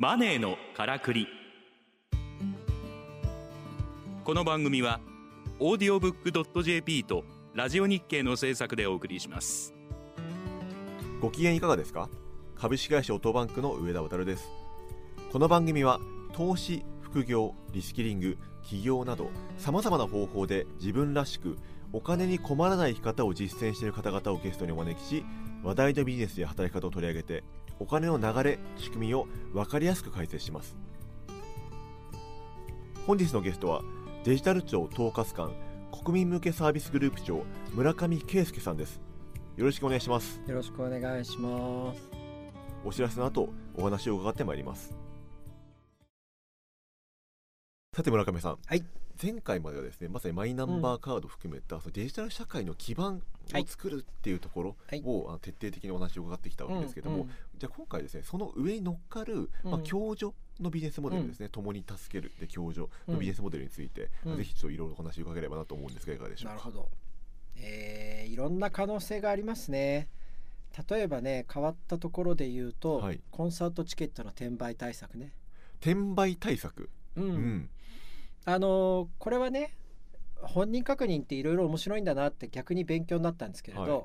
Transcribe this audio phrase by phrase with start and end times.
[0.00, 1.28] マネーのからくり。
[4.24, 4.98] この番組は
[5.58, 7.22] オーディオブックドット JP と
[7.52, 9.74] ラジオ日経の制作でお送りします。
[11.20, 12.08] ご機嫌いかがですか？
[12.56, 14.48] 株式会社オートバンクの上田渉です。
[15.30, 16.00] この番組は
[16.32, 19.28] 投資副業リスキリング起業など
[19.58, 21.58] さまざまな方法で自分らしく
[21.92, 25.26] お金に困らない生き方を実践している方々をゲストにお招きし
[25.62, 27.44] 話題のビジネスや働き方を取り上げて
[27.80, 30.76] お金の流れ仕組みを分かりやすく解説します。
[33.06, 33.82] 本日のゲストは
[34.22, 35.52] デジタル庁統括官
[36.04, 37.42] 国民向けサービスグループ長
[37.72, 39.00] 村上圭介さんです。
[39.56, 40.40] よろしくお願いします。
[40.46, 42.10] よろしくお願いします。
[42.84, 44.94] お知らせの後お話を伺ってまいります。
[47.96, 48.84] さて村上さん、はい。
[49.22, 53.22] 前回まではですねまさにマイナンバーカード含めた、そのデジタル社会の基盤
[53.54, 54.76] を作るっていうところを、
[55.26, 64.36] はい徹底的にお話を伺ってきたわけですけども、うんうんじゃあ今回ですねその上に乗っかる、まあ、うん共助のビジネスモデルですね、共に助けるで共助のビジネスモデルについて、うん。
[64.36, 66.56] ぜひちょっといろいろお話を伺えればなと思うんですがいかがでしょうか？
[66.56, 66.88] なるほど。
[67.56, 70.08] えーいろんな可能性がありますね。
[70.88, 73.20] 例えばね変わったところで言うと、はい。
[73.30, 75.32] コンサートチケットの転売対策ね。
[75.80, 77.24] 転売対策、うん。
[77.24, 77.70] うん。
[78.46, 79.74] あのーこれはね
[80.42, 84.04] 本人確認っていろいろ面白いんだなって逆に勉強になったんですけれど、はい。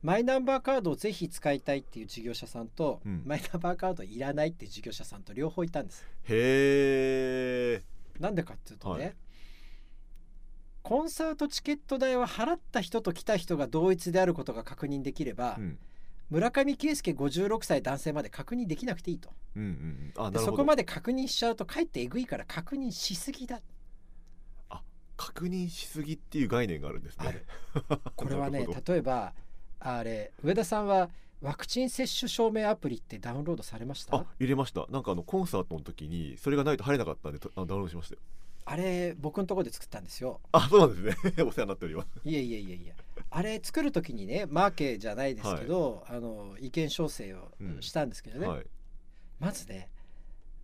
[0.00, 3.22] マイナンバーカードをぜひ使いたいっていう事業者さんと、うん。
[3.24, 6.06] マイナンバーカードいらないっていう事業者さんと両方いたんです。
[6.24, 7.82] へえ
[8.20, 9.16] なんでかっていうとね、はい。
[10.82, 15.78] コンサートチケット代を払った人と来た人が同一であることが確認できれば、うん。
[16.30, 19.30] 村上圭介56歳男性まで確認できなくていいと。
[19.56, 19.68] うんうん。
[19.70, 20.52] うんあなでるほど。
[20.52, 23.60] そこまで確認しちゃうとかえってえぐいから確認しすぎだ
[25.18, 27.44] 確認しすぎっていう概念があるんですね。
[28.16, 29.34] これはね例えば
[29.80, 31.10] あれ上田さんは
[31.42, 34.16] ワクチン接種証明アプリってダウンロードされました？
[34.16, 34.86] あ入れました。
[34.90, 38.20] なんかあのコンサートの時にそれがないと入れなかったんでダウンロードしましたよ。
[38.64, 40.40] あれ僕のところで作ったんですよ。
[40.52, 41.32] あそうなんですね。
[41.42, 42.08] お世話になっております。
[42.24, 42.94] いやいやいやいや
[43.30, 47.82] あれ作る時にねマーケじゃないですけど、あの意見調整をうん。
[47.82, 48.66] したんですけどね、はい、
[49.40, 49.90] まずね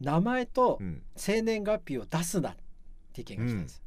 [0.01, 2.57] 名前とうん、生年月日を出すなっ
[3.13, 3.83] て意見が来たんです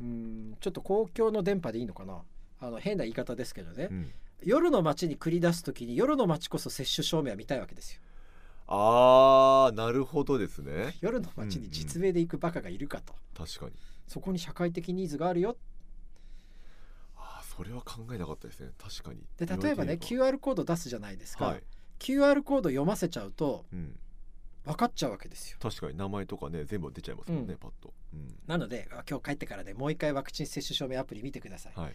[0.00, 2.22] うーんちょっと公共の電波でいいのかな？
[2.60, 4.12] あの変な言い方ですけどね、うん、
[4.42, 8.00] 夜の街に繰り出す時に夜の街こそ接種証明は見たいわけですよ。
[8.72, 10.94] あーなるほどですね。
[11.00, 13.72] 夜の街に実名で行くバカがいるかと、確かに。
[14.06, 15.56] そこに社会的ニーズがあるよ。
[17.16, 18.70] あーそれは考えなかったですね。
[18.78, 19.24] 確かに。
[19.38, 21.62] で例えばね QR コード出すじゃないですか、はい、
[21.98, 23.98] QR コード読ませちゃうとうん、
[24.64, 25.58] 分かっちゃうわけですよ。
[25.60, 25.96] 確かに。
[25.96, 27.58] 名前とかね全部出ちゃいますもんね、うん。
[27.58, 31.92] パッと、うん、なのであ今日帰ってからねもう一回ワクチン接種証明アプリ見てください、はい、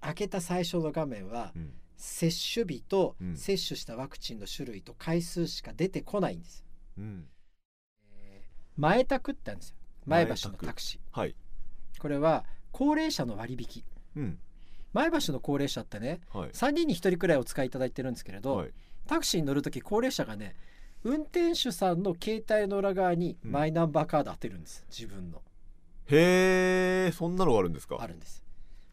[0.00, 3.36] 開けた最初の画面はうん、接種日とうん。
[3.36, 6.64] 接種したワクチンの種類と回数しか出てこないんです、
[6.98, 7.26] うん、
[8.14, 9.76] えー前宅ってあるんですよ。
[10.06, 11.00] 前橋のタクシー。
[11.18, 11.36] はい。
[11.98, 13.84] これは高齢者の割引。
[14.16, 14.38] うん。
[14.92, 16.50] 前橋の高齢者ってねはい。
[16.50, 18.72] 3人に1人くらいお使いいただいてるんですけれど、はい。
[19.06, 20.56] タクシーに乗る時高齢者がね
[21.04, 23.52] 運転手さんの携帯の裏側にうん。
[23.52, 25.42] マイナンバーカード当てるんです、自分の。
[26.06, 27.96] へえそんなのがあるんですか？
[28.00, 28.44] あるんです。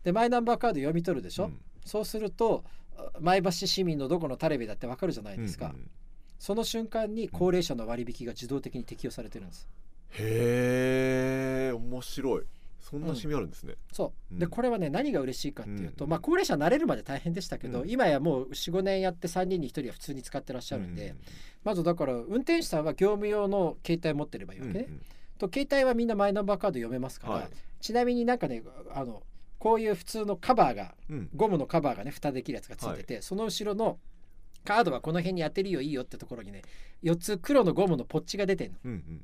[0.04, 1.60] でマイナンバーカード読み取るでしょ、うん。
[1.86, 2.64] そうすると
[2.98, 5.90] あ前橋市民のどこのタレビだってわかるじゃないですか、うんうん
[6.42, 9.68] その瞬間に高齢者の割引が自動的に適用されてるんです。
[10.12, 12.44] へえ面白い
[12.90, 14.40] そんな仕組みあるんですね、そう、うん。
[14.40, 17.90] でこれはね何が嬉しいかっていうと、うんまあ高齢者慣れるまで大変でしたけど、うん。
[17.90, 21.18] 今やもう45年やって3人に1人は普通に使ってらっしゃるんで、うん
[21.64, 25.02] まずだから運転手さんは業務用の携帯持ってればいいわけね、うんうん
[25.38, 27.50] と携帯はみんなマイナンバーカード読めますから、はい。
[27.80, 28.62] ちなみになんかね
[28.94, 29.24] あの
[29.58, 31.30] こういう普通のカバーがうん。
[31.34, 34.00] ゴムのカバーがね蓋できるやつがついてて、その後ろの
[34.66, 36.64] カードはこの辺に当てるよいいよってところにね
[37.04, 38.78] 4つ黒のゴムのポッチが出てんの。
[38.84, 39.22] うんうん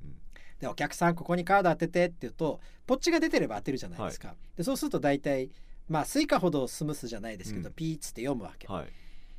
[0.59, 4.35] でお客さんここにカード当ててって言うとポッチが出てれば当てるじゃないですか。
[4.55, 5.49] でそうすると大体
[5.87, 8.67] まあスイカほどスムースじゃないですけど、うんピーッつって読むわけ。
[8.67, 8.87] うんはい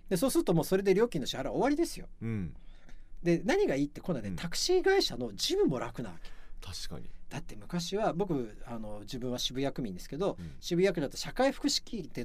[0.08, 2.06] でそうするともうそれで料金の支払い終わりですよ。
[2.22, 2.54] うん
[3.22, 6.30] で何がいいって今度はね、うんタクシー会社の事務も楽なわけ。
[6.64, 12.24] 確かに、だって昔は僕あの自分は渋谷区民ですけど、うん渋谷区だと社会福祉金って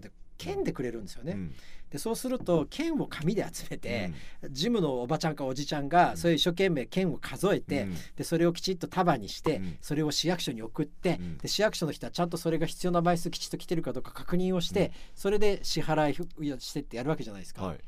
[0.49, 1.33] いうと券でくれるんですよね。
[1.33, 1.55] うん。
[1.89, 4.11] でそうすると券を紙で集めて
[4.43, 4.53] う、ん。
[4.53, 6.17] ジムのおばちゃんかおじちゃんがうん。
[6.17, 7.95] そういう一生懸命券を数えて、うん。
[8.15, 9.77] でそれをきちっと束にして、うん。
[9.81, 11.37] それを市役所に送って、うん。
[11.37, 14.91] で市役所の人はちゃんとそれが必要な枚数きちっと来てるかどうか確認をして、うん。
[15.15, 16.09] それで支払
[16.43, 17.79] いをしてってやるわけじゃないですか、はい。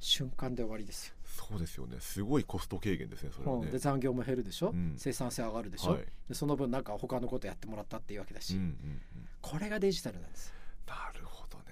[0.00, 1.96] 瞬間で終わりですよ、そうですよね。
[2.00, 3.64] すごいコスト軽減ですねそれはね。
[3.64, 3.70] うん。
[3.72, 4.94] で残業も減るでしょ、うん。
[4.96, 6.04] 生産性上がるでしょ、はい。
[6.28, 9.00] でその分なんか他のことやってもらったっていうわけだし、うんうんうん。
[9.40, 10.54] これがデジタルなんです
[10.88, 11.64] なるほどね。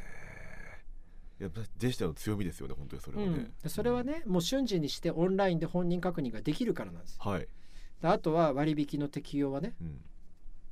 [1.40, 7.18] いやデジタルの強みですよね本当にそれはね、うん、でそれはねもう瞬時にしてオンラインで本人確認ができるからなんです。
[7.18, 10.00] はい、であとは割引の適用はねうん。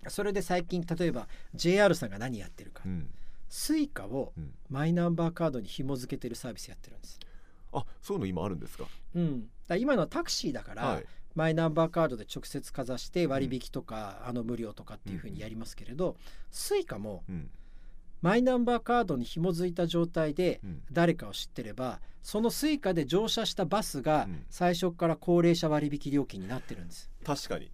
[0.08, 3.08] それで最近例えば JR さんが何やってるか、うん、
[3.48, 4.52] スイカをうん。
[4.68, 7.18] マイナンバーカードに紐付けてるサービスやってるんです、
[7.72, 8.84] あそういうの今あるんですか？
[9.14, 11.06] うん、だ今のはタクシーだから、はい。
[11.34, 16.16] マイナンバーカードで直接かざして割引とか、あの無料とかっていうふうにやりますけれど、
[16.52, 17.50] スイカもうん
[18.24, 20.82] マイナンバーカードに紐づいた状態でうん。
[20.90, 24.46] 誰かを知ってればそのスイカで乗車したバスがうん。
[24.48, 27.70] 最初から高齢者割引料金になってるんです、確かに。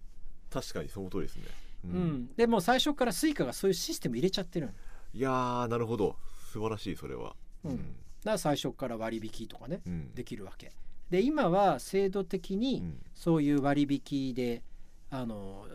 [0.49, 1.43] 確かにその通りですね、
[1.85, 2.29] ううん。
[2.35, 4.73] でもう最初からスイカがそういうシステム入れちゃってるの。
[5.13, 6.17] いやーなるほど。
[6.51, 7.33] 素晴らしいそれは。
[7.63, 7.77] うん。
[7.77, 7.91] だか
[8.31, 10.13] ら最初から割引とかねうん。
[10.13, 10.73] できるわけ。
[11.09, 12.99] で今は制度的に、うん。
[13.15, 14.63] そういう割引で
[15.09, 15.65] あの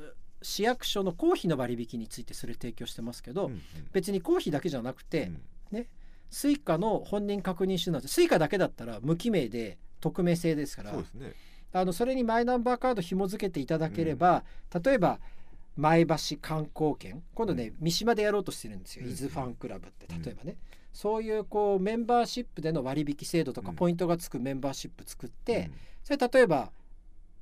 [0.42, 3.62] 市役所の公費の割引についてそれ提供してますけど、うんうん。
[3.92, 5.40] 別に公費だけじゃなくて、うん。
[6.30, 11.04] スイカの本人確認手段スイカだけだったら無記名で匿名性ですからね。
[11.72, 14.44] あのそれにマイナンバーカード紐付けていただければ、
[14.84, 15.18] 例えば
[15.76, 20.56] 前橋観光券今度ね、三島でやろうとしてるんですよ、うん伊豆ファンクラブって例えばね、
[20.92, 25.72] そういうこうメンバーシップでの割引制度とかうんポイントがつくメンバーシップ作って、うん。
[26.02, 26.70] それ例えば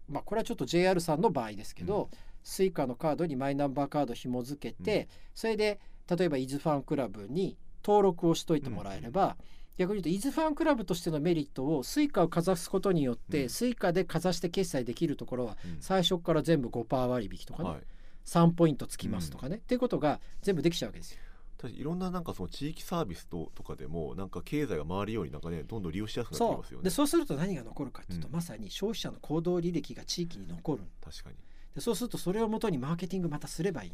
[0.09, 2.11] まあこれはちょっと JR さんの場合ですけど、
[2.45, 5.81] うんスイカのカードにマイナンバーカード紐付けて、それで
[6.15, 9.37] 例えば伊豆ファンクラブに登録をしといてもらえれば、
[9.77, 13.49] 逆に言うと伊豆ファンクラブとしてのメリットをスイカをかざすことによって、うん。
[13.49, 15.77] スイカでかざして決済できるところはうん。
[15.81, 17.81] 最初から全部5%割引とかね、はい。
[18.27, 21.21] 3ポイントつきますとかね、っていうことが全部できちゃうわけですよ。
[21.67, 26.81] いろんななんかその地域サービスととかでもなんか経済が回るようになんかねどんどん利用しやすくなってきそますよね。
[26.83, 26.85] う。
[26.85, 28.35] でそうすると何が残るかっていうと、うん。
[28.35, 30.83] まさに消費者の行動履歴が地域に残る。
[31.03, 31.37] 確かに。
[31.37, 31.43] で
[31.79, 33.93] そうするとそれをもとにマーケティングまたすればいい、っ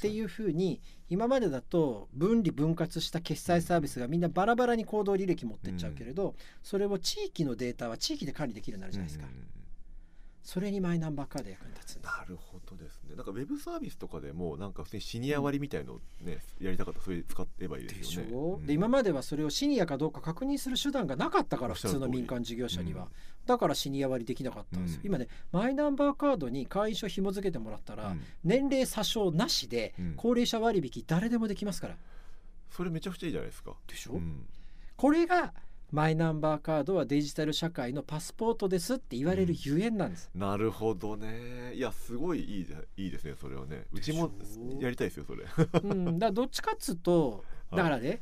[0.00, 9.65] ていうふうに今までだと分離分割した決済サービスがみんなバラバラに行動履歴持ってっちゃうけれど、それを地域のデータは地域で管理できるようになるじゃないですか、うんうんうん
[10.46, 13.16] それにマイナンバーカード役に立つなるほどですね。
[13.16, 18.30] なんかウェブサービスとかでもなんか普通にシニア割みたいのをね、やりたかったらそれ使えばいいでですしよね。
[18.32, 18.66] ょ、うん。
[18.66, 23.08] で今まではそれをシニアかどうか確認する手段がなかったから普通の民間事業者には、うん
[23.46, 25.06] だからシニア割できなかったんですよ、うん。
[25.06, 28.22] 今ねマイナンバーカードに会員証紐付けてもらったら、うん。
[28.42, 30.14] 年齢詐称なしでうん。
[30.16, 31.96] 高齢者割引誰でもできますから。
[32.70, 33.72] それめちゃくちゃいいじゃないですか。
[33.86, 34.46] でしょ、うん。
[34.96, 35.54] これが
[35.92, 41.74] マイナンバーカードはデジタル社会のパスポートですって言われるゆえんなんです、なるほどね。
[41.74, 42.66] いやすごいいい
[42.96, 43.84] いいですねそれはね。
[43.92, 44.30] うちも
[44.80, 45.44] やりたいですよそれ。
[45.82, 47.76] うん、だどっちかっつうと はい。
[47.78, 48.20] だからね、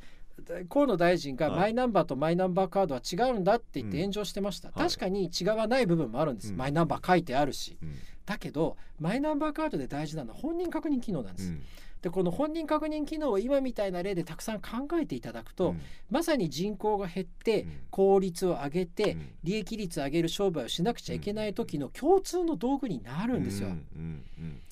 [0.69, 1.59] 河野大臣がはい。
[1.59, 4.03] マイナンバーとマイナンバーカードは違うんだって言ってうん。
[4.03, 4.89] 炎上してました、はい。
[4.89, 6.57] 確かに違わない部分もあるんです、うん。
[6.57, 7.79] マイナンバー書いてあるし。
[7.83, 7.95] うん。
[8.27, 11.63] だけどマイナンバーカードで大事なのは本人確認機能なんです、うん。
[12.01, 15.81] でこの本人確認機能を今みたいな例でたくさん考えていただくと、うん。
[16.11, 17.71] まさに人口が減ってうん。
[17.91, 19.29] 効率を上げて、うん。
[19.45, 23.69] 利益率上げる商売をしなくちゃいけない時の共通の道具になるんですよ。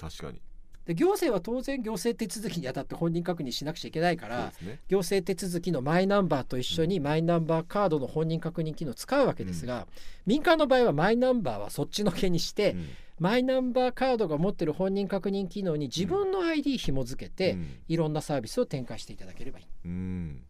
[0.01, 0.41] 確かに
[0.87, 4.81] で行政は当然行政手続きにあたって本人確認しなくちゃいけないからね。
[4.89, 9.87] 行政手続きのマイナンバーと一緒にマイナンバーカードの本人確認機能を使うわけですが、
[10.27, 12.89] 民間の場合はマイナンバーはそっちのけにして、うん。
[13.19, 17.67] マイナンバーカードが持ってる本人確認機能に自分の ID 紐付けて、うん。
[17.87, 19.67] いろんなサービスを展開していただければいい。
[19.85, 20.43] うん。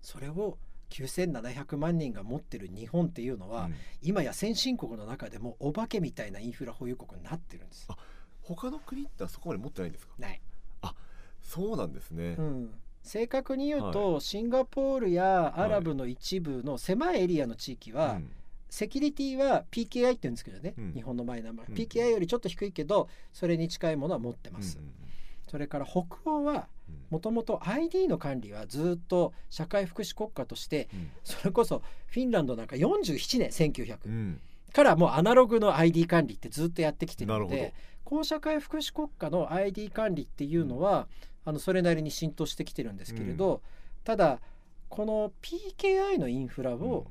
[0.00, 0.58] それを
[0.90, 3.74] 9700万人が持ってる日本っていうのは、うん。
[4.02, 7.86] 今や先進国の中でもお化けみたいなインフラ保有国になってるんです。
[8.42, 10.12] あ他の国ってそこまで持ってないんですか？
[10.18, 10.40] ない。
[11.42, 12.36] そうなんですね。
[12.38, 12.70] うん、
[13.02, 18.30] 正確に言うと、シンガポールやアラブの一部の狭いエリアの地域は、うん。
[18.70, 20.92] セキュリティは PKI って言うんですけどね、うん。
[20.94, 21.74] 日本のマイナンバー、うん。
[21.74, 24.92] PKI よりちょっと低いけどそれに近いものは持ってます、うん
[25.50, 26.96] それから北欧はうん。
[27.10, 31.10] もともと ID の管理はずっと社会福祉国家としてうん。
[31.24, 34.40] それこそフィンランドなんか47年1900、うん
[34.72, 37.74] からもうアナログの ID 管理ってずっとやってきてるので
[38.04, 41.08] 公社会福祉国家の ID 管理っていうのは、
[41.44, 43.62] あのそれなりに浸透してきてるんですけれど、
[44.04, 44.40] ただ
[44.90, 47.06] この PKI のインフラを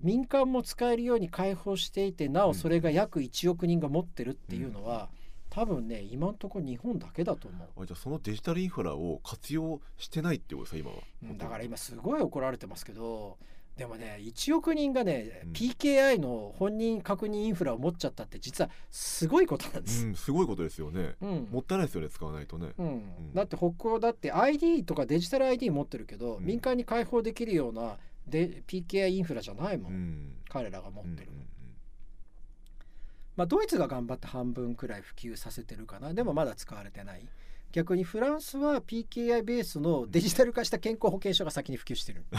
[0.00, 2.54] 民間も使えるように開放していてなおうん。
[2.54, 5.10] それが約1億人が持ってるっていうのは、
[5.50, 7.82] 多分ね今のところ日本だけだと思う。
[7.82, 13.36] あじゃあそのデジタルインフラを活用してないってことですか今は、うんだから今すごい怒られてますけど
[13.76, 15.52] でもね1億人がね、うん。
[15.52, 20.06] PKI の本人確認インフラを持っちゃったって実はすごいことなんです。
[20.06, 21.14] うん、すごいことですよね。
[21.20, 21.48] うん。
[21.50, 22.86] もったいないですよね使わないとね、うん。
[22.86, 23.34] ん。
[23.34, 26.44] だって北欧だって ID とかデジタル ID 持ってるけど、うん。
[26.44, 30.32] 民間に開放できるようなで PKI インフラじゃないもん、うん。
[30.48, 31.46] 彼らが持ってる、うん。
[33.36, 36.14] まあ、ドイツが頑張って半分くらい普及させてるかな。
[36.14, 37.28] でもまだ使われてない
[37.76, 42.24] 逆にフランスは PKI ベースのデジタル化した健康保険証が先に普及してる。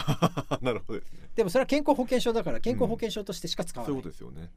[0.64, 1.30] なるほどですね。
[1.36, 4.52] でもそれは健康保険証だから健康保険証としてしか使わない、そういうことですよね。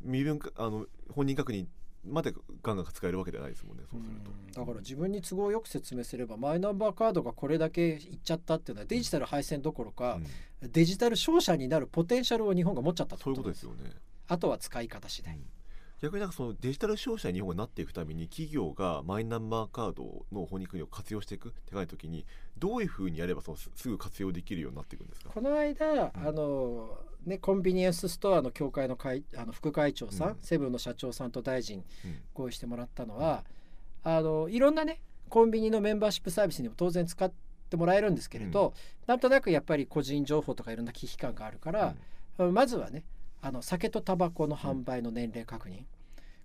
[0.00, 1.68] 身分かあの本人確認
[2.04, 4.32] までガンガン使えるわけではないですもんねそうすると。
[4.32, 4.50] うん。
[4.50, 10.18] だから自分に都合よく説明すればマイナンバーカードがこれだけいっちゃったっていうのはデジタル配線どころか、
[10.62, 10.72] うん。
[10.72, 13.92] デジタル商社になるポテンシャルを日本が持っちゃったそういうことですよね。
[14.26, 15.38] あとは使い方次第、
[16.02, 22.24] 逆になんかそのデジタル商社に日本がなっていくために企業がマイナンバーカードの本人を活用していくって考えた時に
[22.58, 25.30] どういうふうにやればそのすすぐ活用できるようになっていくんですか？
[25.34, 30.36] この間、うんあのね、コンビニエンスストアの協会の会あの副会長さん、うん。
[30.40, 32.18] セブンの社長さんと大臣うん。
[32.32, 33.44] 合意してもらったのは
[34.02, 37.30] あのいろんなねコンビニのメンバーシップサービスにも当然使っ
[37.68, 38.74] てもらえるんですけれど、
[39.06, 41.94] なんとなくやっぱり個人情報とかいろんな危機感があるから、
[42.50, 43.04] まずはね
[43.42, 45.82] あの酒とタバコの販売の年齢確認、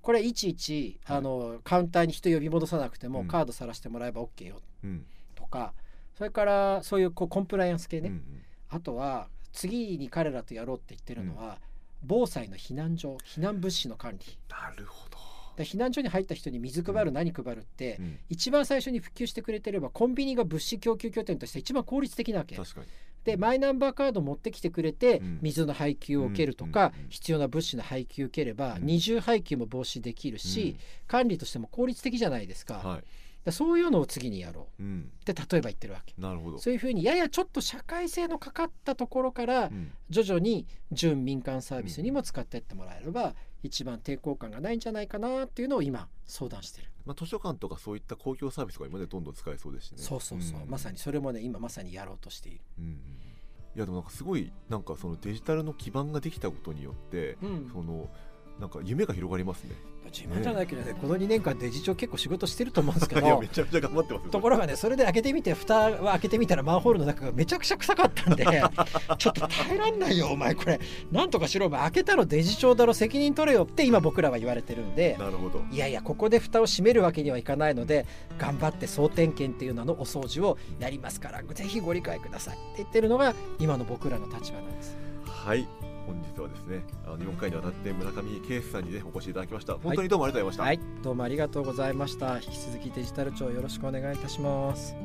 [0.02, 1.18] これいちいちはい。
[1.18, 3.28] あのカウンターに人呼び戻さなくても、うん。
[3.28, 4.62] カードさらしてもらえば OK よ。
[4.84, 5.06] うん。
[5.36, 5.74] とか
[6.18, 8.24] それからそういうこうコンプライアンス系ね、うん
[8.70, 11.60] あとは次に彼らとやろうって言ってるのは、
[12.04, 14.38] 防災の避難所避難物資の管理。
[14.50, 15.18] なるほど、
[15.56, 18.20] で避難所に入った人に水配る、何配るって、うん。
[18.28, 22.56] 一番最初に普及してくれてればコンビニが物資供給拠点として一番効率的なわけ。
[22.56, 22.88] 確かに
[23.26, 25.40] でマイナンバーカード持ってきてくれて、うん。
[25.42, 28.86] 水の配給を受けるとか、必要な物資の配給を受ければ、うん。
[28.86, 30.78] 二重配給も防止できるし、
[31.08, 33.00] 管理としても効率的じゃないですか,、は
[33.48, 33.52] い。
[33.52, 34.84] そういうのを次にやろう。
[34.84, 35.12] うん。
[35.22, 36.14] って例えば言ってるわけ。
[36.20, 36.60] なるほど。
[36.60, 39.92] そういうふうにややちょっと社会性のかかったところからうん。
[40.10, 43.34] 徐々に準民間サービスにも使っていってもらえれば
[43.66, 49.98] 一番抵抗感がないんじゃないかなっていうのを今相談してる、まあ、図書館とかそういった公共サービスとか今までどんどん使えそうですしね。
[50.00, 50.70] そうそうそう、ん。
[50.70, 52.92] まさにそれもね今まさにやろうとしている、うんうん。
[52.92, 57.70] いやでもなんかすごいなんかそのデジタルの基盤ができたことによって、うん。
[57.72, 58.10] その
[58.60, 59.72] なんか夢が広がりますね。
[60.16, 64.30] 自分じゃないけどねこの2年間デジ庁結構仕事してると思うんですけいやどめちゃめちゃ頑張ってますよ。
[64.32, 68.46] ところがねそれで開けてみて蓋は開けてみたらマンホールの中がめちゃくちゃ臭かったんで
[69.18, 70.80] ちょっと耐えらんないよお前これ。
[71.12, 75.62] なんとかしろお前開けたのデジ庁だろ責任取れよって今僕らは言われてるんでなるほど。
[75.70, 78.06] いやいやここで蓋を閉めるわけにはいかないので
[78.38, 84.96] 頑張って総点検っていうののお掃除をやりますからぜひご理解くださいって言ってるのが今の僕らの立場なんです。
[85.26, 85.68] はい
[86.06, 89.74] 本日はですねあの4回にわたって村上圭介さんにねお越しいただきました。
[89.78, 90.80] 本当にどうもありがとうございました、はい。
[91.04, 92.36] どうもありがとうございました。
[92.36, 94.96] 引き続きデジタル庁よろしくお願いいたします。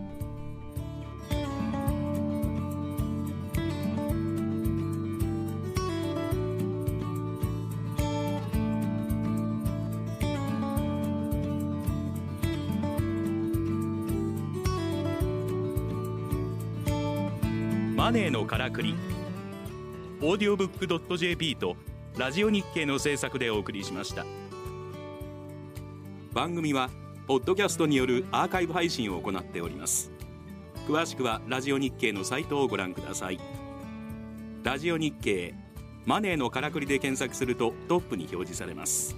[17.97, 18.97] マネーのからくり
[20.23, 21.77] オーディオブックドット JP と
[22.19, 24.27] ラジオ日経の制作でお送りしました。
[26.35, 26.91] 番組は
[27.27, 30.12] ポッドキャストによるアーカイブ配信を行っております。
[30.87, 33.41] 詳しくはラジオ日経のサイトをご覧ください。
[34.62, 35.55] ラジオ日経
[36.05, 39.17] マネーのからくりで検索するとトップに表示されます。